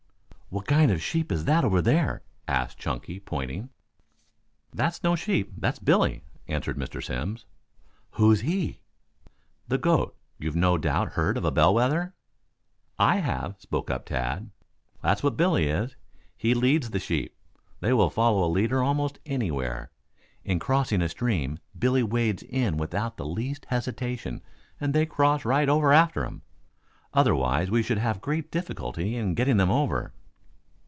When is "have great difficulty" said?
27.99-29.15